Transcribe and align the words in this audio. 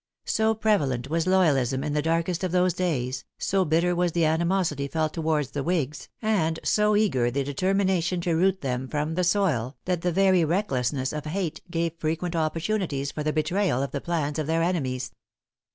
So 0.25 0.55
prevalent 0.55 1.11
was 1.11 1.27
loyalism 1.27 1.83
in 1.83 1.93
the 1.93 2.01
darkest 2.01 2.43
of 2.43 2.51
those 2.51 2.73
days, 2.73 3.23
so 3.37 3.63
bitter 3.63 3.95
was 3.95 4.13
the 4.13 4.25
animosity 4.25 4.87
felt 4.87 5.13
towards 5.13 5.51
the 5.51 5.61
whigs, 5.61 6.09
and 6.23 6.59
so 6.63 6.95
eager 6.95 7.29
the 7.29 7.43
determination 7.43 8.19
to 8.21 8.33
root 8.35 8.61
them 8.61 8.87
from 8.87 9.13
the 9.13 9.23
soil, 9.23 9.77
that 9.85 10.01
the 10.01 10.11
very 10.11 10.43
recklessness 10.43 11.13
of 11.13 11.25
hate 11.27 11.61
gave 11.69 11.93
frequent 11.99 12.35
opportunities 12.35 13.11
for 13.11 13.21
the 13.21 13.31
betrayal 13.31 13.83
of 13.83 13.91
the 13.91 14.01
plans 14.01 14.39
of 14.39 14.47
their 14.47 14.63
enemies. 14.63 15.11